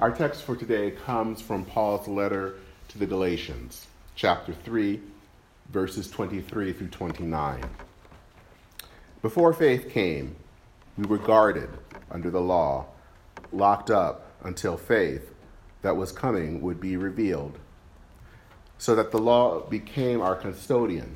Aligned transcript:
Our 0.00 0.10
text 0.10 0.44
for 0.44 0.56
today 0.56 0.92
comes 0.92 1.42
from 1.42 1.66
Paul's 1.66 2.08
letter 2.08 2.54
to 2.88 2.98
the 2.98 3.04
Galatians, 3.04 3.86
chapter 4.14 4.54
3, 4.54 4.98
verses 5.68 6.10
23 6.10 6.72
through 6.72 6.88
29. 6.88 7.62
Before 9.20 9.52
faith 9.52 9.90
came, 9.90 10.36
we 10.96 11.04
were 11.04 11.18
guarded 11.18 11.68
under 12.10 12.30
the 12.30 12.40
law, 12.40 12.86
locked 13.52 13.90
up 13.90 14.32
until 14.42 14.78
faith 14.78 15.34
that 15.82 15.98
was 15.98 16.12
coming 16.12 16.62
would 16.62 16.80
be 16.80 16.96
revealed, 16.96 17.58
so 18.78 18.94
that 18.94 19.10
the 19.10 19.18
law 19.18 19.60
became 19.60 20.22
our 20.22 20.34
custodian 20.34 21.14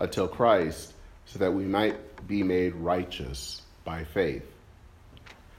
until 0.00 0.28
Christ, 0.28 0.92
so 1.24 1.38
that 1.38 1.54
we 1.54 1.64
might 1.64 2.28
be 2.28 2.42
made 2.42 2.74
righteous 2.74 3.62
by 3.84 4.04
faith. 4.04 4.44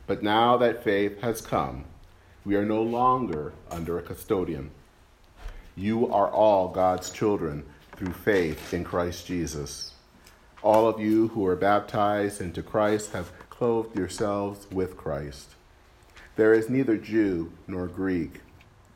But 0.06 0.22
now 0.22 0.58
that 0.58 0.84
faith 0.84 1.20
has 1.22 1.42
come, 1.42 1.86
we 2.46 2.56
are 2.56 2.66
no 2.66 2.82
longer 2.82 3.54
under 3.72 3.98
a 3.98 4.02
custodian. 4.02 4.72
You 5.76 6.12
are 6.12 6.30
all 6.30 6.68
God's 6.68 7.10
children 7.10 7.64
through 7.96 8.14
faith 8.14 8.74
in 8.74 8.84
Christ 8.84 9.26
Jesus. 9.26 9.94
All 10.62 10.88
of 10.88 11.00
you 11.00 11.30
who 11.30 11.46
are 11.46 11.56
baptized 11.56 12.42
into 12.42 12.62
Christ 12.62 13.14
have 13.14 13.32
clothed 13.50 13.98
yourselves 13.98 14.68
with 14.72 14.98
Christ. 14.98 15.50
There 16.36 16.54
is 16.54 16.70
neither 16.70 16.98
Jew 16.98 17.52
nor 17.68 17.88
Greek, 17.88 18.42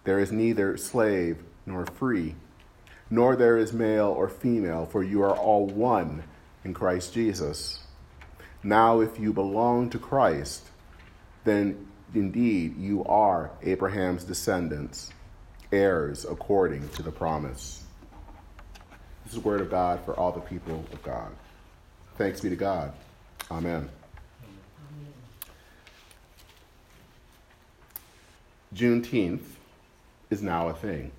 there 0.03 0.19
is 0.19 0.31
neither 0.31 0.77
slave 0.77 1.37
nor 1.65 1.85
free, 1.85 2.35
nor 3.09 3.35
there 3.35 3.57
is 3.57 3.73
male 3.73 4.07
or 4.07 4.29
female, 4.29 4.85
for 4.85 5.03
you 5.03 5.21
are 5.21 5.35
all 5.35 5.67
one 5.67 6.23
in 6.63 6.73
Christ 6.73 7.13
Jesus. 7.13 7.79
Now, 8.63 9.01
if 9.01 9.19
you 9.19 9.33
belong 9.33 9.89
to 9.91 9.99
Christ, 9.99 10.69
then 11.43 11.87
indeed 12.13 12.77
you 12.77 13.03
are 13.05 13.51
Abraham's 13.63 14.23
descendants, 14.23 15.11
heirs 15.71 16.25
according 16.25 16.87
to 16.89 17.03
the 17.03 17.11
promise. 17.11 17.83
This 19.23 19.33
is 19.33 19.41
the 19.41 19.47
word 19.47 19.61
of 19.61 19.69
God 19.69 19.99
for 20.05 20.17
all 20.17 20.31
the 20.31 20.39
people 20.39 20.85
of 20.93 21.03
God. 21.03 21.31
Thanks 22.17 22.39
be 22.39 22.49
to 22.49 22.55
God. 22.55 22.93
Amen. 23.51 23.89
Juneteenth 28.73 29.43
is 30.29 30.41
now 30.41 30.69
a 30.69 30.73
thing. 30.73 31.11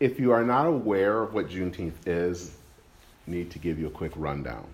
If 0.00 0.18
you 0.18 0.32
are 0.32 0.44
not 0.44 0.66
aware 0.66 1.22
of 1.22 1.32
what 1.32 1.48
Juneteenth 1.48 2.06
is, 2.06 2.56
need 3.26 3.50
to 3.52 3.58
give 3.58 3.78
you 3.78 3.86
a 3.86 3.90
quick 3.90 4.12
rundown. 4.16 4.66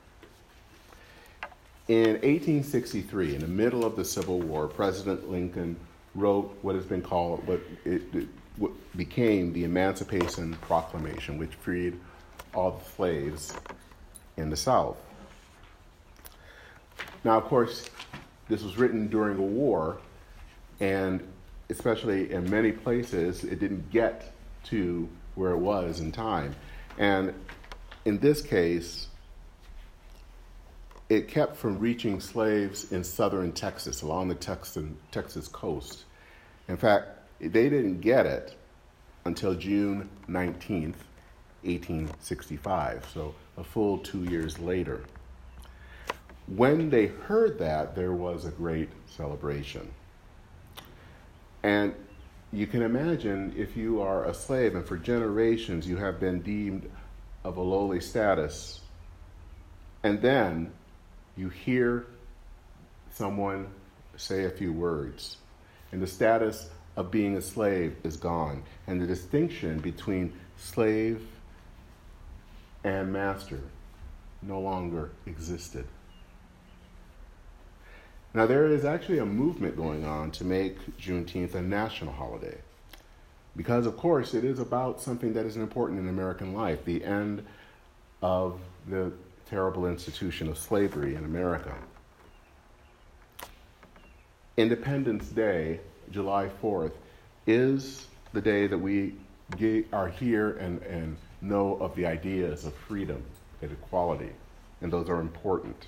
In 1.91 2.13
1863, 2.23 3.35
in 3.35 3.41
the 3.41 3.49
middle 3.49 3.85
of 3.85 3.97
the 3.97 4.05
Civil 4.05 4.39
War, 4.39 4.69
President 4.69 5.29
Lincoln 5.29 5.75
wrote 6.15 6.57
what 6.63 6.77
has 6.77 6.85
been 6.85 7.03
called 7.03 7.45
what, 7.49 7.61
it, 7.85 8.03
it, 8.15 8.29
what 8.59 8.71
became 8.97 9.53
the 9.53 9.65
Emancipation 9.65 10.55
Proclamation, 10.61 11.37
which 11.37 11.53
freed 11.57 11.99
all 12.55 12.79
the 12.79 12.91
slaves 12.93 13.55
in 14.37 14.51
the 14.51 14.57
South. 14.57 14.99
Now, 17.25 17.37
of 17.37 17.47
course, 17.47 17.91
this 18.49 18.63
was 18.63 18.79
written 18.79 19.09
during 19.09 19.37
a 19.39 19.43
war, 19.43 19.99
and 20.79 21.21
especially 21.71 22.31
in 22.31 22.49
many 22.49 22.71
places, 22.71 23.43
it 23.43 23.59
didn't 23.59 23.91
get 23.91 24.33
to 24.67 25.09
where 25.35 25.51
it 25.51 25.59
was 25.59 25.99
in 25.99 26.13
time. 26.13 26.55
And 26.99 27.35
in 28.05 28.21
this 28.21 28.43
case, 28.43 29.09
it 31.11 31.27
kept 31.27 31.57
from 31.57 31.81
reaching 31.81 32.21
slaves 32.21 32.93
in 32.93 33.03
southern 33.03 33.51
Texas, 33.51 34.03
along 34.03 34.29
the 34.29 34.35
Texan, 34.37 34.97
Texas 35.11 35.49
coast. 35.49 36.05
In 36.69 36.77
fact, 36.77 37.09
they 37.41 37.69
didn't 37.69 38.01
get 38.01 38.27
it 38.27 38.55
until 39.25 39.55
June 39.57 40.09
19th, 40.29 40.95
1865, 41.63 43.09
so 43.13 43.35
a 43.59 43.65
full 43.65 43.99
two 43.99 44.23
years 44.25 44.61
later. 44.61 45.03
When 46.47 46.91
they 46.91 47.09
heard 47.09 47.59
that, 47.59 47.97
there 47.97 48.13
was 48.13 48.45
a 48.45 48.51
great 48.51 48.91
celebration. 49.07 49.91
And 51.65 51.93
you 52.53 52.69
can 52.69 52.83
imagine 52.83 53.53
if 53.57 53.77
you 53.77 54.01
are 54.01 54.27
a 54.27 54.35
slave 54.35 54.77
and 54.77 54.87
for 54.87 54.97
generations 54.97 55.89
you 55.89 55.97
have 55.97 56.21
been 56.21 56.41
deemed 56.41 56.89
of 57.43 57.57
a 57.57 57.61
lowly 57.61 58.01
status, 58.01 58.81
and 60.05 60.23
then 60.23 60.73
you 61.41 61.49
hear 61.49 62.07
someone 63.11 63.67
say 64.17 64.45
a 64.45 64.51
few 64.51 64.73
words, 64.73 65.39
and 65.91 66.03
the 66.03 66.07
status 66.07 66.69
of 66.97 67.11
being 67.11 67.37
a 67.37 67.41
slave 67.41 67.97
is 68.05 68.17
gone, 68.19 68.63
and 68.87 69.01
the 69.01 69.07
distinction 69.07 69.79
between 69.79 70.33
slave 70.59 71.27
and 72.85 73.11
master 73.11 73.61
no 74.43 74.61
longer 74.61 75.11
existed. 75.25 75.87
Now, 78.35 78.47
there 78.47 78.67
is 78.67 78.85
actually 78.85 79.19
a 79.19 79.27
movement 79.27 79.77
going 79.77 80.05
on 80.05 80.31
to 80.33 80.45
make 80.45 80.77
Juneteenth 80.99 81.55
a 81.55 81.63
national 81.63 82.13
holiday. 82.13 82.59
Because, 83.57 83.87
of 83.87 83.97
course, 83.97 84.35
it 84.35 84.45
is 84.45 84.61
about 84.61 85.01
something 85.01 85.33
that 85.33 85.47
is 85.47 85.57
important 85.57 85.99
in 85.99 86.09
American 86.09 86.55
life 86.55 86.85
the 86.85 87.03
end 87.05 87.45
of 88.23 88.61
the 88.87 89.13
terrible 89.51 89.87
institution 89.87 90.49
of 90.49 90.57
slavery 90.57 91.17
in 91.17 91.25
America. 91.25 91.75
Independence 94.57 95.27
Day, 95.27 95.81
July 96.13 96.49
4th, 96.63 96.93
is 97.49 98.07
the 98.33 98.41
day 98.41 98.69
that 98.69 98.79
we 98.79 99.15
are 99.93 100.09
here 100.09 100.53
and, 100.53 100.81
and 100.83 101.17
know 101.41 101.77
of 101.81 101.97
the 101.97 102.07
ideas 102.07 102.65
of 102.65 102.75
freedom 102.75 103.23
and 103.61 103.73
equality, 103.73 104.31
and 104.81 104.93
those 104.93 105.09
are 105.09 105.21
important. 105.21 105.87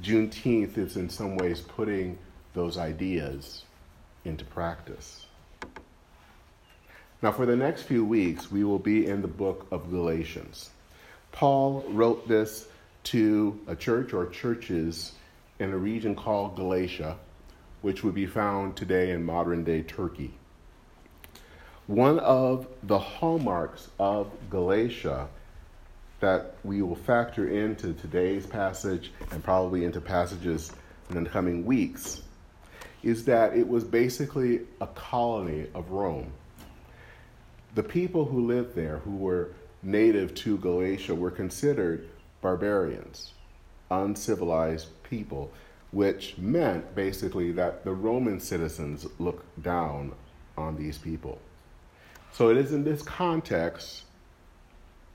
Juneteenth 0.00 0.78
is 0.78 0.96
in 0.96 1.08
some 1.08 1.36
ways 1.36 1.60
putting 1.60 2.16
those 2.54 2.78
ideas 2.78 3.64
into 4.24 4.44
practice. 4.44 5.26
Now, 7.20 7.32
for 7.32 7.46
the 7.46 7.56
next 7.56 7.82
few 7.82 8.04
weeks, 8.04 8.52
we 8.52 8.62
will 8.62 8.78
be 8.78 9.06
in 9.06 9.22
the 9.22 9.28
book 9.28 9.66
of 9.72 9.90
Galatians. 9.90 10.70
Paul 11.32 11.84
wrote 11.88 12.28
this 12.28 12.68
to 13.06 13.60
a 13.68 13.76
church 13.76 14.12
or 14.12 14.26
churches 14.26 15.12
in 15.60 15.72
a 15.72 15.76
region 15.78 16.16
called 16.16 16.56
Galatia, 16.56 17.16
which 17.82 18.02
would 18.02 18.14
be 18.14 18.26
found 18.26 18.76
today 18.76 19.12
in 19.12 19.24
modern 19.24 19.62
day 19.62 19.82
Turkey. 19.82 20.34
One 21.86 22.18
of 22.18 22.66
the 22.82 22.98
hallmarks 22.98 23.90
of 24.00 24.28
Galatia 24.50 25.28
that 26.18 26.56
we 26.64 26.82
will 26.82 26.96
factor 26.96 27.48
into 27.48 27.92
today's 27.92 28.44
passage 28.44 29.12
and 29.30 29.44
probably 29.44 29.84
into 29.84 30.00
passages 30.00 30.72
in 31.10 31.22
the 31.22 31.30
coming 31.30 31.64
weeks 31.64 32.22
is 33.04 33.24
that 33.26 33.56
it 33.56 33.68
was 33.68 33.84
basically 33.84 34.62
a 34.80 34.86
colony 34.88 35.68
of 35.74 35.90
Rome. 35.92 36.32
The 37.76 37.84
people 37.84 38.24
who 38.24 38.48
lived 38.48 38.74
there, 38.74 38.98
who 38.98 39.14
were 39.14 39.50
native 39.84 40.34
to 40.34 40.58
Galatia, 40.58 41.14
were 41.14 41.30
considered 41.30 42.08
barbarians, 42.40 43.32
uncivilized 43.90 44.88
people, 45.02 45.50
which 45.90 46.36
meant 46.36 46.94
basically 46.94 47.52
that 47.52 47.84
the 47.84 47.92
Roman 47.92 48.40
citizens 48.40 49.06
looked 49.18 49.62
down 49.62 50.12
on 50.56 50.76
these 50.76 50.98
people. 50.98 51.38
So 52.32 52.50
it 52.50 52.56
is 52.56 52.72
in 52.72 52.84
this 52.84 53.02
context 53.02 54.02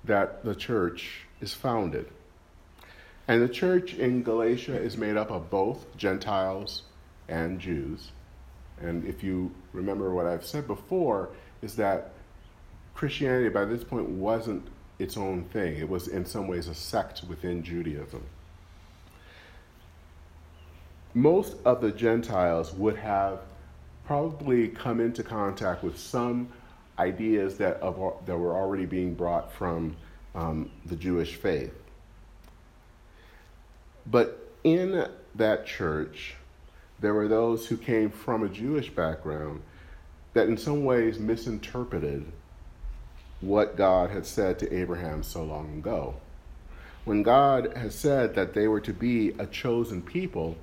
that 0.03 0.43
the 0.43 0.55
church 0.55 1.25
is 1.39 1.53
founded. 1.53 2.07
And 3.27 3.41
the 3.41 3.49
church 3.49 3.93
in 3.93 4.23
Galatia 4.23 4.75
is 4.75 4.97
made 4.97 5.17
up 5.17 5.31
of 5.31 5.49
both 5.49 5.95
Gentiles 5.95 6.83
and 7.27 7.59
Jews. 7.59 8.11
And 8.81 9.05
if 9.05 9.23
you 9.23 9.51
remember 9.73 10.13
what 10.13 10.25
I've 10.25 10.45
said 10.45 10.65
before, 10.67 11.29
is 11.61 11.75
that 11.75 12.13
Christianity 12.95 13.49
by 13.49 13.65
this 13.65 13.83
point 13.83 14.09
wasn't 14.09 14.67
its 15.01 15.17
own 15.17 15.43
thing. 15.45 15.77
It 15.77 15.89
was, 15.89 16.07
in 16.07 16.25
some 16.25 16.47
ways, 16.47 16.67
a 16.67 16.75
sect 16.75 17.23
within 17.27 17.63
Judaism. 17.63 18.23
Most 21.13 21.55
of 21.65 21.81
the 21.81 21.91
Gentiles 21.91 22.73
would 22.73 22.95
have 22.97 23.39
probably 24.05 24.67
come 24.69 24.99
into 24.99 25.23
contact 25.23 25.83
with 25.83 25.97
some 25.97 26.49
ideas 26.99 27.57
that, 27.57 27.77
of, 27.77 28.25
that 28.25 28.37
were 28.37 28.55
already 28.55 28.85
being 28.85 29.13
brought 29.13 29.51
from 29.51 29.95
um, 30.35 30.69
the 30.85 30.95
Jewish 30.95 31.35
faith. 31.35 31.73
But 34.05 34.51
in 34.63 35.07
that 35.35 35.65
church, 35.65 36.35
there 36.99 37.13
were 37.13 37.27
those 37.27 37.67
who 37.67 37.77
came 37.77 38.09
from 38.09 38.43
a 38.43 38.49
Jewish 38.49 38.89
background 38.89 39.61
that 40.33 40.47
in 40.47 40.57
some 40.57 40.85
ways 40.85 41.19
misinterpreted 41.19 42.25
what 43.41 43.75
God 43.75 44.11
had 44.11 44.25
said 44.25 44.59
to 44.59 44.73
Abraham 44.73 45.23
so 45.23 45.43
long 45.43 45.77
ago. 45.77 46.15
When 47.03 47.23
God 47.23 47.75
has 47.75 47.95
said 47.95 48.35
that 48.35 48.53
they 48.53 48.67
were 48.67 48.81
to 48.81 48.93
be 48.93 49.29
a 49.39 49.47
chosen 49.47 50.01
people, 50.01 50.55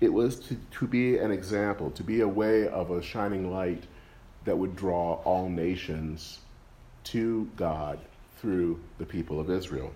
it 0.00 0.12
was 0.12 0.38
to, 0.40 0.56
to 0.78 0.86
be 0.86 1.16
an 1.16 1.30
example, 1.30 1.90
to 1.92 2.02
be 2.02 2.20
a 2.20 2.28
way 2.28 2.68
of 2.68 2.90
a 2.90 3.02
shining 3.02 3.50
light 3.50 3.84
that 4.44 4.56
would 4.56 4.76
draw 4.76 5.14
all 5.24 5.48
nations 5.48 6.38
to 7.04 7.48
God 7.56 7.98
through 8.38 8.80
the 8.98 9.06
people 9.06 9.40
of 9.40 9.50
Israel. 9.50 9.92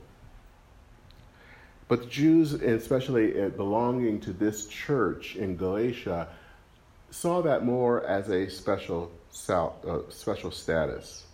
But 1.88 2.00
the 2.00 2.06
Jews, 2.06 2.54
especially 2.54 3.40
uh, 3.40 3.50
belonging 3.50 4.20
to 4.20 4.32
this 4.32 4.66
church 4.66 5.36
in 5.36 5.56
Galatia, 5.56 6.28
saw 7.10 7.42
that 7.42 7.64
more 7.64 8.04
as 8.06 8.30
a 8.30 8.48
special, 8.48 9.10
uh, 9.48 9.70
special 10.08 10.50
status. 10.50 11.24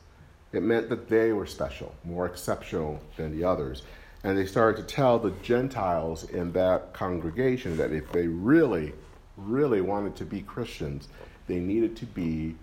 It 0.52 0.62
meant 0.62 0.88
that 0.88 1.08
they 1.08 1.32
were 1.32 1.47
special, 1.47 1.94
more 2.05 2.26
exceptional 2.26 3.00
than 3.17 3.37
the 3.37 3.44
others. 3.44 3.82
And 4.25 4.37
they 4.37 4.47
started 4.47 4.81
to 4.81 4.94
tell 4.94 5.19
the 5.19 5.31
Gentiles 5.43 6.25
in 6.25 6.52
that 6.52 6.93
congregation 6.93 7.76
that 7.76 7.93
if 7.93 8.11
they 8.12 8.26
really, 8.26 8.93
really 9.37 9.81
wanted 9.81 10.17
to 10.17 10.25
be 10.25 10.43
Christians, 10.43 11.08
they 11.47 11.58
needed 11.58 11.97
to 11.97 12.06
be 12.06 12.56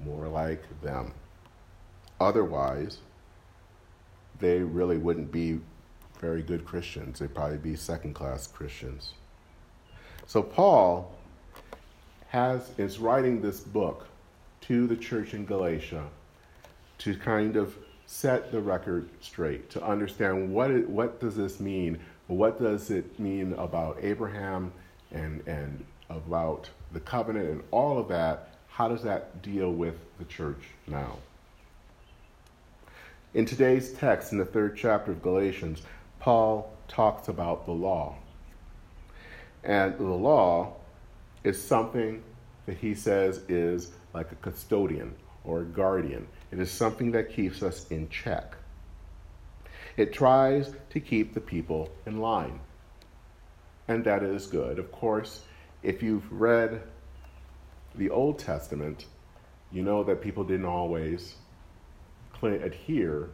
more 0.00 0.26
like 0.26 0.62
them. 0.82 1.12
Otherwise, 2.20 2.98
they 4.40 4.60
really 4.60 4.96
wouldn't 4.96 5.30
be 5.30 5.60
very 6.20 6.42
good 6.42 6.64
Christians. 6.64 7.18
They'd 7.18 7.34
probably 7.34 7.58
be 7.58 7.76
second 7.76 8.14
class 8.14 8.46
Christians. 8.46 9.12
So 10.26 10.42
Paul 10.42 11.14
has 12.28 12.70
is 12.78 12.98
writing 12.98 13.40
this 13.40 13.60
book 13.60 14.06
to 14.62 14.86
the 14.86 14.96
church 14.96 15.34
in 15.34 15.44
Galatia 15.44 16.04
to 16.98 17.16
kind 17.16 17.56
of 17.56 17.76
set 18.06 18.52
the 18.52 18.60
record 18.60 19.08
straight, 19.20 19.70
to 19.70 19.82
understand 19.82 20.52
what, 20.52 20.70
it, 20.70 20.88
what 20.88 21.20
does 21.20 21.36
this 21.36 21.60
mean? 21.60 21.98
What 22.26 22.60
does 22.60 22.90
it 22.90 23.18
mean 23.18 23.52
about 23.54 23.98
Abraham 24.00 24.72
and, 25.10 25.46
and 25.46 25.84
about 26.10 26.68
the 26.92 27.00
covenant 27.00 27.48
and 27.48 27.62
all 27.70 27.98
of 27.98 28.08
that? 28.08 28.50
How 28.68 28.88
does 28.88 29.02
that 29.02 29.42
deal 29.42 29.72
with 29.72 29.96
the 30.18 30.24
church 30.24 30.62
now? 30.86 31.18
In 33.34 33.44
today's 33.44 33.92
text, 33.92 34.32
in 34.32 34.38
the 34.38 34.44
third 34.44 34.76
chapter 34.76 35.10
of 35.10 35.22
Galatians, 35.22 35.82
Paul 36.20 36.72
talks 36.86 37.28
about 37.28 37.66
the 37.66 37.72
law. 37.72 38.16
And 39.64 39.98
the 39.98 40.04
law 40.04 40.74
is 41.42 41.60
something 41.60 42.22
that 42.66 42.76
he 42.76 42.94
says 42.94 43.38
is 43.48 43.90
like 44.12 44.30
a 44.30 44.36
custodian 44.36 45.14
or 45.44 45.62
a 45.62 45.64
guardian. 45.64 46.26
It 46.54 46.60
is 46.60 46.70
something 46.70 47.10
that 47.10 47.32
keeps 47.32 47.64
us 47.64 47.84
in 47.90 48.08
check. 48.10 48.54
It 49.96 50.12
tries 50.12 50.72
to 50.90 51.00
keep 51.00 51.34
the 51.34 51.40
people 51.40 51.90
in 52.06 52.20
line. 52.20 52.60
And 53.88 54.04
that 54.04 54.22
is 54.22 54.46
good. 54.46 54.78
Of 54.78 54.92
course, 54.92 55.40
if 55.82 56.00
you've 56.00 56.30
read 56.30 56.80
the 57.96 58.08
Old 58.08 58.38
Testament, 58.38 59.06
you 59.72 59.82
know 59.82 60.04
that 60.04 60.22
people 60.22 60.44
didn't 60.44 60.66
always 60.66 61.34
adhere 62.40 63.30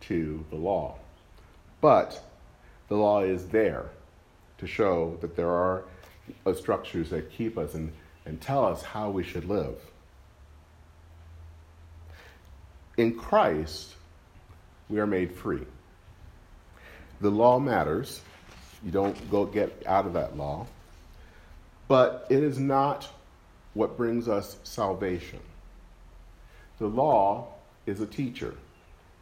to 0.00 0.44
the 0.50 0.56
law. 0.56 0.98
But 1.80 2.22
the 2.88 2.96
law 2.96 3.22
is 3.22 3.48
there 3.48 3.86
to 4.58 4.66
show 4.66 5.16
that 5.22 5.36
there 5.36 5.50
are 5.50 5.84
uh, 6.44 6.52
structures 6.52 7.08
that 7.10 7.30
keep 7.30 7.56
us 7.56 7.72
and, 7.72 7.92
and 8.26 8.38
tell 8.42 8.66
us 8.66 8.82
how 8.82 9.08
we 9.08 9.22
should 9.22 9.46
live. 9.46 9.78
In 12.98 13.14
Christ, 13.14 13.94
we 14.88 14.98
are 14.98 15.06
made 15.06 15.32
free. 15.32 15.64
The 17.20 17.30
law 17.30 17.58
matters. 17.58 18.20
You 18.84 18.90
don't 18.90 19.30
go 19.30 19.46
get 19.46 19.82
out 19.86 20.06
of 20.06 20.12
that 20.12 20.36
law. 20.36 20.66
But 21.88 22.26
it 22.30 22.42
is 22.42 22.58
not 22.58 23.08
what 23.74 23.96
brings 23.96 24.28
us 24.28 24.58
salvation. 24.64 25.40
The 26.78 26.86
law 26.86 27.48
is 27.86 28.00
a 28.00 28.06
teacher, 28.06 28.54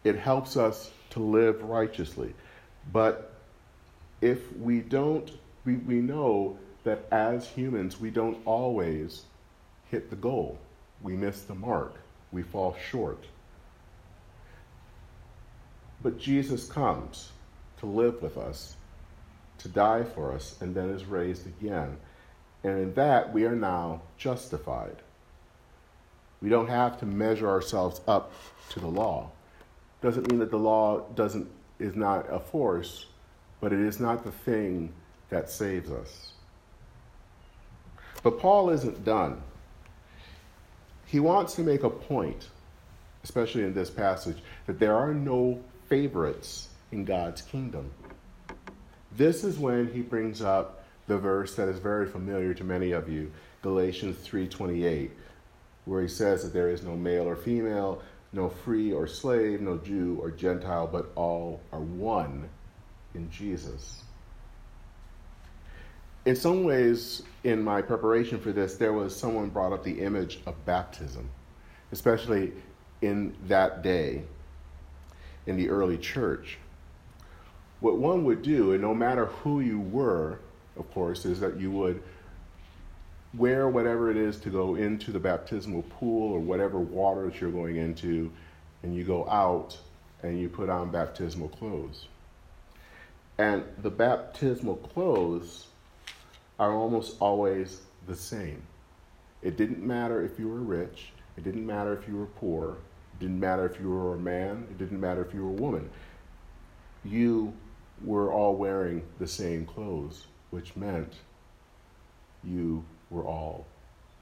it 0.05 0.17
helps 0.17 0.56
us 0.56 0.90
to 1.11 1.20
live 1.20 1.62
righteously. 1.62 2.34
But 2.93 3.34
if 4.20 4.52
we 4.56 4.81
don't, 4.81 5.31
we, 5.64 5.76
we 5.76 5.96
know 5.96 6.58
that 6.84 7.06
as 7.12 7.46
humans, 7.46 8.00
we 8.00 8.11
don't 8.11 8.38
always 8.44 9.25
hit 9.90 10.11
the 10.11 10.17
goal. 10.17 10.58
We 11.02 11.14
miss 11.17 11.43
the 11.43 11.55
mark, 11.55 11.94
we 12.32 12.43
fall 12.43 12.76
short. 12.90 13.25
But 16.02 16.19
Jesus 16.19 16.67
comes 16.67 17.31
to 17.79 17.87
live 17.87 18.23
with 18.23 18.37
us, 18.37 18.76
to 19.58 19.69
die 19.69 20.05
for 20.05 20.32
us, 20.32 20.56
and 20.61 20.75
then 20.75 20.91
is 20.91 21.05
raised 21.05 21.47
again. 21.47 21.97
And 22.62 22.79
in 22.79 22.94
that, 22.94 23.32
we 23.32 23.44
are 23.44 23.56
now 23.56 24.02
justified. 24.19 24.97
We 26.43 26.49
don't 26.49 26.69
have 26.69 26.99
to 27.00 27.06
measure 27.06 27.49
ourselves 27.49 28.00
up 28.06 28.32
to 28.70 28.81
the 28.81 28.87
law. 28.87 29.31
Doesn't 30.00 30.31
mean 30.31 30.41
that 30.41 30.50
the 30.50 30.58
law 30.58 31.00
doesn't 31.14 31.49
is 31.79 31.97
not 31.97 32.26
a 32.31 32.38
force, 32.38 33.06
but 33.61 33.73
it 33.73 33.81
is 33.81 34.00
not 34.00 34.25
the 34.25 34.31
thing 34.31 34.93
that 35.31 35.50
saves 35.50 35.91
us. 35.91 36.32
But 38.23 38.38
Paul 38.38 38.70
isn't 38.70 39.05
done. 39.05 39.43
He 41.06 41.20
wants 41.20 41.55
to 41.55 41.62
make 41.62 41.82
a 41.82 41.91
point, 41.91 42.49
especially 43.25 43.62
in 43.62 43.75
this 43.75 43.91
passage, 43.91 44.38
that 44.67 44.79
there 44.79 44.94
are 44.94 45.14
no 45.14 45.61
favorites 45.91 46.69
in 46.93 47.05
God's 47.05 47.43
kingdom. 47.43 47.91
This 49.13 49.43
is 49.43 49.59
when 49.59 49.93
he 49.93 50.03
brings 50.03 50.41
up 50.41 50.85
the 51.09 51.19
verse 51.19 51.57
that 51.57 51.69
is 51.69 51.81
very 51.81 52.07
familiar 52.07 52.55
to 52.55 52.65
many 52.65 52.93
of 52.93 53.09
you, 53.09 53.33
Galatians 53.61 54.17
3:28, 54.19 55.11
where 55.85 56.01
he 56.01 56.09
says 56.09 56.45
that 56.45 56.53
there 56.53 56.71
is 56.71 56.85
no 56.85 56.97
male 56.97 57.25
or 57.25 57.35
female, 57.35 58.01
no 58.33 58.49
free 58.49 58.93
or 58.93 59.09
slave, 59.09 59.61
no 59.61 59.79
Jew 59.79 60.17
or 60.23 60.31
Gentile, 60.31 60.87
but 60.87 61.11
all 61.17 61.61
are 61.73 61.81
one 61.81 62.49
in 63.15 63.29
Jesus. 63.29 64.05
In 66.25 66.37
some 66.37 66.63
ways, 66.63 67.23
in 67.43 67.65
my 67.65 67.83
preparation 67.83 68.39
for 68.39 68.53
this, 68.53 68.77
there 68.77 68.93
was 68.93 69.17
someone 69.17 69.49
brought 69.49 69.73
up 69.73 69.83
the 69.83 70.01
image 70.01 70.39
of 70.47 70.65
baptism, 70.65 71.29
especially 71.91 72.53
in 73.03 73.35
that 73.49 73.83
day 73.83 74.23
in 75.47 75.57
the 75.57 75.69
early 75.69 75.99
church. 75.99 76.59
What 77.81 77.97
one 77.97 78.25
would 78.25 78.43
do, 78.43 78.73
and 78.73 78.83
no 78.83 78.95
matter 78.95 79.27
who 79.27 79.61
you 79.61 79.81
were, 79.81 80.39
of 80.77 80.91
course, 80.93 81.25
is 81.25 81.41
that 81.41 81.59
you 81.59 81.71
would 81.71 82.03
wear 83.33 83.69
whatever 83.69 84.11
it 84.11 84.17
is 84.17 84.39
to 84.41 84.51
go 84.51 84.75
into 84.75 85.13
the 85.13 85.21
baptismal 85.21 85.82
pool 85.82 86.32
or 86.32 86.41
whatever 86.41 86.79
water 86.79 87.27
that 87.27 87.41
you're 87.41 87.51
going 87.51 87.77
into, 87.77 88.31
and 88.82 88.94
you 88.94 89.05
go 89.05 89.29
out 89.29 89.79
and 90.23 90.39
you 90.39 90.49
put 90.49 90.69
on 90.69 90.91
baptismal 90.91 91.49
clothes. 91.49 92.06
And 93.39 93.65
the 93.82 93.91
baptismal 93.91 94.77
clothes 94.77 95.67
are 96.59 96.73
almost 96.73 97.17
always 97.20 97.81
the 98.06 98.17
same. 98.17 98.63
It 99.43 99.56
didn't 99.56 99.82
matter 99.82 100.23
if 100.23 100.39
you 100.39 100.49
were 100.49 100.61
rich, 100.61 101.13
it 101.39 101.44
didn't 101.44 101.65
matter 101.65 101.94
if 101.94 102.06
you 102.06 102.17
were 102.17 102.27
poor, 102.27 102.77
didn't 103.20 103.39
matter 103.39 103.67
if 103.67 103.79
you 103.79 103.91
were 103.91 104.15
a 104.15 104.19
man, 104.19 104.67
it 104.70 104.79
didn't 104.79 105.00
matter 105.00 105.24
if 105.24 105.32
you 105.34 105.44
were 105.44 105.50
a 105.50 105.62
woman. 105.62 105.91
You 107.05 107.53
were 108.03 108.32
all 108.32 108.56
wearing 108.56 109.03
the 109.19 109.29
same 109.29 109.67
clothes, 109.67 110.27
which 110.50 110.74
meant 110.74 111.12
you 112.43 112.84
were 113.10 113.24
all 113.24 113.67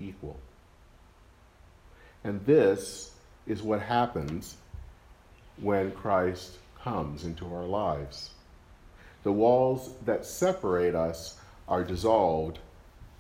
equal. 0.00 0.38
And 2.25 2.45
this 2.45 3.12
is 3.47 3.62
what 3.62 3.81
happens 3.81 4.57
when 5.61 5.93
Christ 5.93 6.59
comes 6.83 7.25
into 7.25 7.47
our 7.47 7.64
lives. 7.64 8.31
The 9.23 9.33
walls 9.33 9.95
that 10.05 10.26
separate 10.26 10.95
us 10.95 11.38
are 11.69 11.85
dissolved 11.85 12.59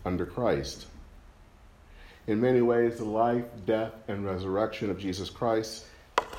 under 0.04 0.26
Christ. 0.26 0.86
In 2.28 2.40
many 2.40 2.60
ways, 2.60 2.98
the 2.98 3.04
life, 3.04 3.44
death, 3.66 3.92
and 4.06 4.24
resurrection 4.24 4.90
of 4.90 4.98
Jesus 4.98 5.30
Christ 5.30 5.86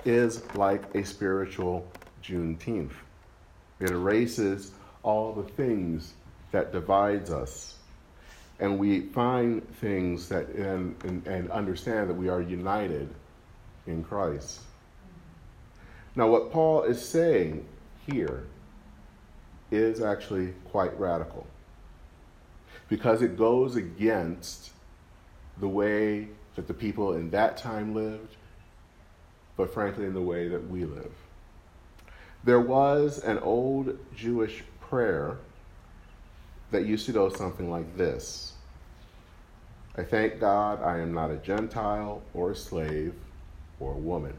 is 0.05 0.41
like 0.55 0.83
a 0.95 1.03
spiritual 1.03 1.85
Juneteenth. 2.23 2.93
It 3.79 3.89
erases 3.89 4.71
all 5.03 5.33
the 5.33 5.43
things 5.43 6.13
that 6.51 6.71
divides 6.71 7.31
us 7.31 7.79
and 8.59 8.77
we 8.77 9.01
find 9.01 9.67
things 9.77 10.27
that 10.29 10.47
and, 10.49 10.95
and, 11.03 11.25
and, 11.25 11.49
understand 11.49 12.09
that 12.09 12.13
we 12.13 12.27
are 12.27 12.41
united 12.41 13.09
in 13.87 14.03
Christ. 14.03 14.59
Now, 16.15 16.27
what 16.27 16.51
Paul 16.51 16.83
is 16.83 17.01
saying 17.01 17.65
here 18.05 18.43
is 19.71 20.01
actually 20.01 20.53
quite 20.71 20.97
radical 20.99 21.47
because 22.89 23.21
it 23.21 23.37
goes 23.37 23.75
against 23.75 24.71
the 25.59 25.67
way 25.67 26.27
that 26.55 26.67
the 26.67 26.73
people 26.73 27.13
in 27.13 27.29
that 27.31 27.57
time 27.57 27.93
lived, 27.93 28.35
but 29.57 29.73
frankly, 29.73 30.05
in 30.05 30.13
the 30.13 30.21
way 30.21 30.47
that 30.47 30.69
we 30.69 30.85
live. 30.85 31.11
There 32.43 32.59
was 32.59 33.19
an 33.19 33.39
old 33.39 33.97
Jewish 34.15 34.63
prayer 34.79 35.37
that 36.71 36.85
used 36.85 37.05
to 37.07 37.11
go 37.11 37.29
something 37.29 37.69
like 37.69 37.97
this 37.97 38.53
I 39.95 40.03
thank 40.03 40.39
God 40.39 40.81
I 40.81 40.99
am 40.99 41.13
not 41.13 41.29
a 41.29 41.35
Gentile 41.37 42.21
or 42.33 42.51
a 42.51 42.55
slave 42.55 43.13
or 43.81 43.91
a 43.91 43.97
woman. 43.97 44.33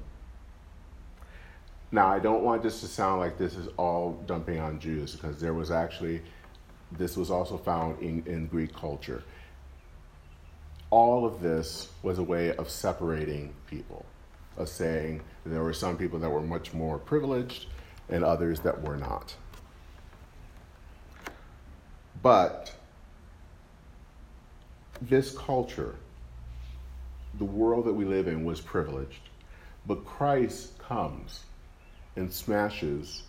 Now, 1.93 2.07
I 2.07 2.19
don't 2.19 2.45
want 2.45 2.63
this 2.63 2.81
to 2.81 2.87
sound 2.87 3.21
like 3.21 3.37
this 3.37 3.57
is 3.57 3.69
all 3.77 4.23
dumping 4.27 4.59
on 4.59 4.79
Jews 4.79 5.15
because 5.15 5.41
there 5.41 5.53
was 5.53 5.71
actually, 5.71 6.23
this 6.93 7.17
was 7.17 7.31
also 7.31 7.59
found 7.59 8.01
in, 8.01 8.23
in 8.27 8.47
Greek 8.47 8.73
culture. 8.73 9.23
All 10.91 11.25
of 11.25 11.41
this 11.41 11.89
was 12.03 12.19
a 12.19 12.23
way 12.23 12.55
of 12.57 12.69
separating 12.69 13.55
people, 13.69 14.05
of 14.57 14.69
saying 14.69 15.23
there 15.47 15.63
were 15.63 15.73
some 15.73 15.97
people 15.97 16.19
that 16.19 16.31
were 16.31 16.41
much 16.41 16.75
more 16.75 16.99
privileged 16.99 17.67
and 18.09 18.25
others 18.25 18.61
that 18.61 18.83
were 18.83 18.97
not. 18.97 19.35
But 22.23 22.75
this 25.01 25.37
culture, 25.37 25.95
the 27.39 27.45
world 27.45 27.87
that 27.87 27.93
we 27.93 28.05
live 28.05 28.27
in, 28.27 28.45
was 28.45 28.61
privileged. 28.61 29.29
But 29.87 30.05
Christ 30.05 30.77
comes 30.79 31.45
and 32.17 32.31
smashes 32.31 33.23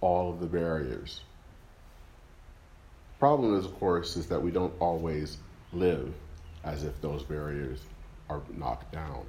all 0.00 0.30
of 0.30 0.40
the 0.40 0.46
barriers. 0.46 1.20
Problem 3.18 3.58
is, 3.58 3.66
of 3.66 3.78
course, 3.78 4.16
is 4.16 4.26
that 4.28 4.40
we 4.40 4.50
don't 4.50 4.72
always 4.80 5.36
live 5.72 6.14
as 6.64 6.84
if 6.84 7.00
those 7.00 7.22
barriers 7.22 7.80
are 8.28 8.42
knocked 8.56 8.92
down. 8.92 9.24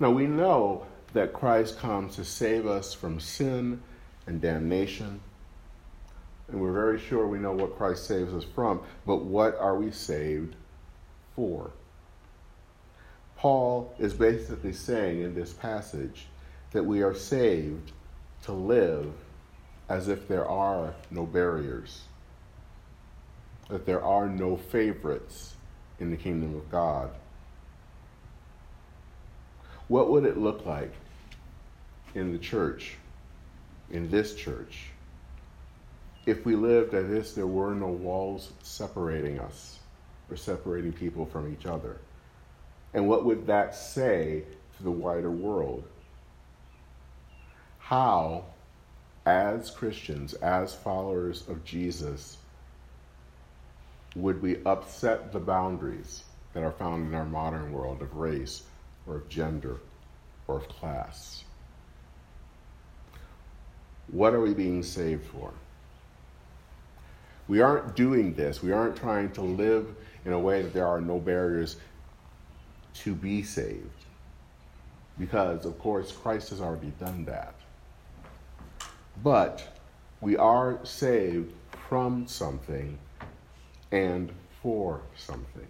Now 0.00 0.10
we 0.10 0.26
know 0.26 0.86
that 1.12 1.32
Christ 1.32 1.78
comes 1.78 2.16
to 2.16 2.24
save 2.24 2.66
us 2.66 2.94
from 2.94 3.20
sin 3.20 3.80
and 4.26 4.40
damnation. 4.40 5.20
And 6.48 6.60
we're 6.60 6.72
very 6.72 6.98
sure 6.98 7.26
we 7.26 7.38
know 7.38 7.52
what 7.52 7.76
Christ 7.76 8.06
saves 8.06 8.32
us 8.32 8.44
from, 8.44 8.80
but 9.06 9.24
what 9.24 9.58
are 9.58 9.76
we 9.76 9.90
saved 9.90 10.54
for? 11.34 11.70
Paul 13.36 13.94
is 13.98 14.14
basically 14.14 14.72
saying 14.72 15.22
in 15.22 15.34
this 15.34 15.52
passage 15.52 16.26
that 16.72 16.84
we 16.84 17.02
are 17.02 17.14
saved 17.14 17.92
to 18.44 18.52
live 18.52 19.12
as 19.88 20.08
if 20.08 20.28
there 20.28 20.46
are 20.46 20.94
no 21.10 21.24
barriers, 21.24 22.02
that 23.68 23.84
there 23.86 24.02
are 24.02 24.28
no 24.28 24.56
favorites 24.56 25.54
in 26.00 26.10
the 26.10 26.16
kingdom 26.16 26.54
of 26.56 26.70
God. 26.70 27.10
What 29.88 30.10
would 30.10 30.24
it 30.24 30.36
look 30.36 30.66
like 30.66 30.92
in 32.14 32.32
the 32.32 32.38
church, 32.38 32.96
in 33.90 34.10
this 34.10 34.34
church, 34.34 34.90
if 36.26 36.44
we 36.44 36.56
lived 36.56 36.94
as 36.94 37.10
if 37.10 37.34
there 37.34 37.46
were 37.46 37.74
no 37.74 37.88
walls 37.88 38.52
separating 38.62 39.40
us 39.40 39.78
or 40.30 40.36
separating 40.36 40.92
people 40.92 41.24
from 41.26 41.52
each 41.52 41.66
other? 41.66 41.98
And 42.94 43.08
what 43.08 43.24
would 43.24 43.46
that 43.46 43.74
say 43.74 44.44
to 44.76 44.82
the 44.82 44.90
wider 44.90 45.30
world? 45.30 45.84
How, 47.78 48.44
as 49.24 49.70
Christians, 49.70 50.34
as 50.34 50.74
followers 50.74 51.48
of 51.48 51.64
Jesus, 51.64 52.36
would 54.16 54.42
we 54.42 54.62
upset 54.64 55.32
the 55.32 55.38
boundaries 55.38 56.24
that 56.52 56.62
are 56.62 56.72
found 56.72 57.08
in 57.08 57.14
our 57.14 57.24
modern 57.24 57.72
world 57.72 58.02
of 58.02 58.14
race 58.14 58.62
or 59.06 59.16
of 59.16 59.28
gender 59.28 59.76
or 60.46 60.56
of 60.56 60.68
class? 60.68 61.44
What 64.10 64.32
are 64.32 64.40
we 64.40 64.54
being 64.54 64.82
saved 64.82 65.26
for? 65.26 65.52
We 67.46 67.60
aren't 67.60 67.96
doing 67.96 68.34
this. 68.34 68.62
We 68.62 68.72
aren't 68.72 68.96
trying 68.96 69.30
to 69.32 69.42
live 69.42 69.94
in 70.24 70.32
a 70.32 70.38
way 70.38 70.62
that 70.62 70.72
there 70.72 70.86
are 70.86 71.00
no 71.00 71.18
barriers 71.18 71.76
to 72.94 73.14
be 73.14 73.42
saved. 73.42 74.04
Because, 75.18 75.64
of 75.64 75.78
course, 75.78 76.12
Christ 76.12 76.50
has 76.50 76.60
already 76.60 76.92
done 77.00 77.24
that. 77.24 77.54
But 79.22 79.80
we 80.20 80.36
are 80.36 80.78
saved 80.84 81.52
from 81.88 82.26
something 82.26 82.98
and 83.92 84.30
for 84.62 85.00
something. 85.16 85.66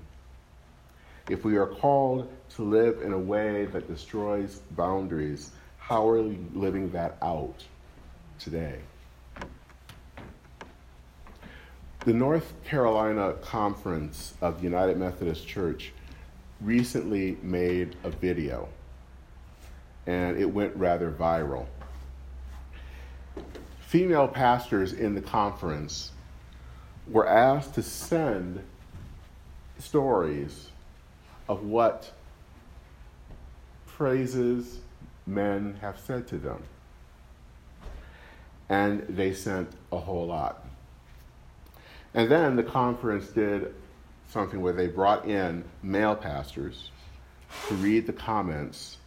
If 1.28 1.44
we 1.44 1.56
are 1.56 1.66
called 1.66 2.32
to 2.56 2.62
live 2.62 3.02
in 3.02 3.12
a 3.12 3.18
way 3.18 3.66
that 3.66 3.86
destroys 3.86 4.60
boundaries, 4.70 5.50
how 5.78 6.08
are 6.08 6.22
we 6.22 6.38
living 6.54 6.90
that 6.92 7.18
out 7.22 7.64
today? 8.38 8.78
The 12.00 12.14
North 12.14 12.54
Carolina 12.64 13.34
Conference 13.42 14.32
of 14.40 14.58
the 14.58 14.64
United 14.64 14.96
Methodist 14.96 15.46
Church 15.46 15.92
recently 16.60 17.36
made 17.42 17.96
a 18.04 18.10
video, 18.10 18.68
and 20.06 20.38
it 20.38 20.46
went 20.46 20.74
rather 20.76 21.10
viral. 21.10 21.66
Female 23.80 24.28
pastors 24.28 24.92
in 24.94 25.14
the 25.14 25.20
conference 25.20 26.12
were 27.10 27.26
asked 27.26 27.74
to 27.74 27.82
send 27.82 28.62
stories 29.78 30.68
of 31.48 31.64
what 31.64 32.12
phrases 33.86 34.80
men 35.26 35.76
have 35.80 35.98
said 35.98 36.26
to 36.28 36.38
them. 36.38 36.62
And 38.68 39.00
they 39.08 39.32
sent 39.32 39.70
a 39.92 39.98
whole 39.98 40.26
lot. 40.26 40.64
And 42.14 42.30
then 42.30 42.56
the 42.56 42.62
conference 42.62 43.28
did 43.28 43.74
something 44.28 44.60
where 44.60 44.72
they 44.72 44.88
brought 44.88 45.26
in 45.26 45.64
male 45.82 46.14
pastors 46.14 46.90
to 47.68 47.74
read 47.74 48.06
the 48.06 48.12
comments 48.12 48.98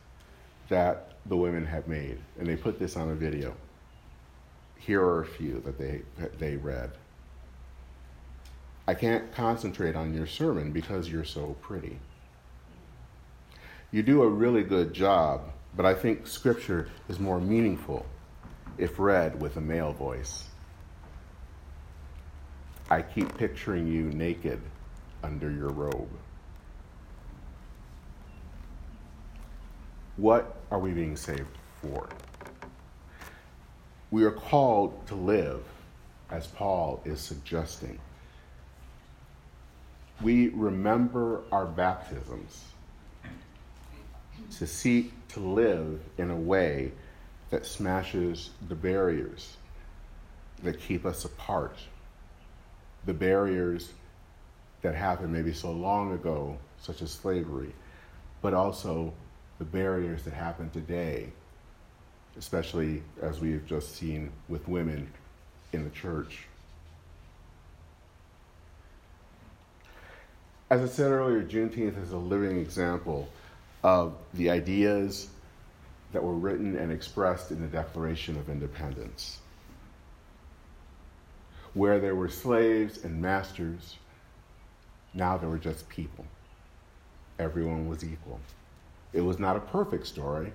that 0.70 1.14
the 1.28 1.38
women 1.38 1.66
had 1.66 1.88
made. 1.88 2.18
And 2.40 2.48
they 2.48 2.56
put 2.56 2.80
this 2.80 2.98
on 2.98 3.10
a 3.10 3.16
video. 3.16 3.54
Here 4.78 5.02
are 5.02 5.22
a 5.22 5.26
few 5.26 5.62
that 5.66 5.78
they, 5.78 6.02
that 6.18 6.40
they 6.40 6.56
read. 6.56 6.92
I 8.88 8.94
can't 8.94 9.34
concentrate 9.34 9.96
on 9.96 10.14
your 10.14 10.28
sermon 10.28 10.72
because 10.72 11.10
you're 11.10 11.24
so 11.24 11.56
pretty. 11.62 12.00
You 13.92 14.04
do 14.04 14.24
a 14.24 14.28
really 14.28 14.64
good 14.64 14.94
job, 14.94 15.52
but 15.76 15.86
I 15.86 15.94
think 15.94 16.26
scripture 16.26 16.90
is 17.08 17.20
more 17.20 17.40
meaningful 17.40 18.06
if 18.78 18.98
read 18.98 19.40
with 19.40 19.58
a 19.58 19.62
male 19.62 19.94
voice. 19.94 20.46
I 22.90 23.02
keep 23.02 23.38
picturing 23.38 23.88
you 23.88 24.04
naked 24.06 24.60
under 25.24 25.52
your 25.52 25.70
robe. 25.70 26.10
What 30.18 30.58
are 30.72 30.80
we 30.80 30.92
being 30.92 31.16
saved 31.16 31.58
for? 31.82 32.10
We 34.10 34.24
are 34.24 34.32
called 34.32 35.08
to 35.08 35.16
live, 35.16 35.64
as 36.30 36.48
Paul 36.48 37.02
is 37.06 37.22
suggesting. 37.22 37.98
We 40.22 40.50
remember 40.50 41.42
our 41.52 41.66
baptisms 41.66 42.64
to 44.58 44.68
seek 44.68 45.12
to 45.30 45.40
live 45.40 46.00
in 46.18 46.30
a 46.30 46.36
way 46.36 46.92
that 47.50 47.66
smashes 47.66 48.52
the 48.68 48.76
barriers 48.76 49.58
that 50.62 50.80
keep 50.80 51.06
us 51.06 51.26
apart, 51.26 51.76
the 53.06 53.14
barriers 53.14 53.92
that 54.84 54.94
happened 54.94 55.34
maybe 55.34 55.54
so 55.54 55.72
long 55.72 56.14
ago, 56.14 56.58
such 56.80 57.02
as 57.02 57.12
slavery, 57.12 57.74
but 58.42 58.54
also 58.54 59.14
the 59.58 59.66
barriers 59.66 60.24
that 60.24 60.34
happen 60.34 60.70
today, 60.70 61.30
especially 62.38 63.02
as 63.22 63.40
we've 63.40 63.66
just 63.66 63.96
seen 63.96 64.32
with 64.50 64.68
women 64.68 65.12
in 65.74 65.84
the 65.84 65.90
church. 65.90 66.46
As 70.72 70.82
I 70.82 70.86
said 70.86 71.12
earlier, 71.12 71.44
Juneteenth 71.44 72.02
is 72.02 72.14
a 72.14 72.18
living 72.18 72.58
example 72.58 73.28
of 73.84 74.14
the 74.34 74.50
ideas 74.50 75.28
that 76.14 76.24
were 76.24 76.34
written 76.34 76.78
and 76.78 76.94
expressed 76.94 77.52
in 77.52 77.60
the 77.60 77.68
Declaration 77.68 78.38
of 78.38 78.50
Independence. 78.50 79.40
Where 81.74 82.00
there 82.00 82.16
were 82.16 82.30
slaves 82.30 83.04
and 83.04 83.22
masters, 83.22 83.98
now 85.14 85.38
there 85.38 85.50
were 85.50 85.58
just 85.58 85.90
people. 85.90 86.26
Everyone 87.38 87.90
was 87.90 88.06
equal. 88.06 88.40
It 89.12 89.22
was 89.22 89.40
not 89.40 89.58
a 89.58 89.60
perfect 89.60 90.08
story, 90.08 90.54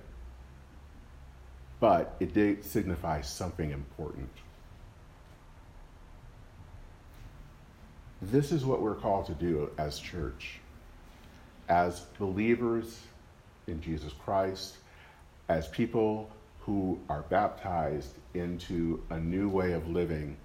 but 1.79 2.15
it 2.19 2.33
did 2.33 2.65
signify 2.65 3.21
something 3.21 3.69
important. 3.69 4.31
This 8.21 8.51
is 8.51 8.65
what 8.65 8.81
we're 8.81 8.95
called 8.95 9.27
to 9.27 9.33
do 9.33 9.69
as 9.77 9.99
church, 9.99 10.59
as 11.69 11.99
believers 12.17 12.99
in 13.67 13.81
Jesus 13.81 14.11
Christ, 14.25 14.77
as 15.49 15.67
people 15.67 16.29
who 16.61 16.99
are 17.09 17.21
baptized 17.23 18.13
into 18.33 19.01
a 19.09 19.19
new 19.19 19.49
way 19.49 19.73
of 19.73 19.87
living 19.87 20.35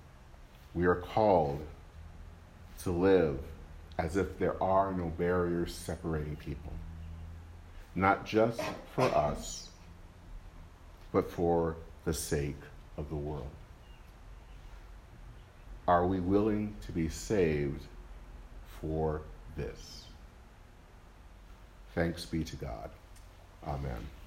We 0.75 0.87
are 0.87 0.95
called 0.95 1.61
to 2.83 2.91
live 2.91 3.39
as 3.99 4.17
if 4.17 4.39
there 4.39 4.61
are 4.63 4.93
no 4.93 5.07
barriers 5.19 5.75
separating 5.75 6.37
people, 6.37 6.73
not 7.95 8.25
just 8.25 8.61
for 8.95 9.05
us, 9.05 9.69
but 11.13 11.31
for 11.31 11.77
the 12.05 12.15
sake 12.15 12.61
of 12.97 13.09
the 13.11 13.17
world. 13.17 13.51
Are 15.89 16.07
we 16.07 16.21
willing 16.21 16.75
to 16.87 16.93
be 16.93 17.09
saved 17.09 17.83
for 18.81 19.23
this? 19.57 20.05
Thanks 21.95 22.25
be 22.25 22.45
to 22.45 22.57
God. 22.57 22.91
Amen. 23.67 24.22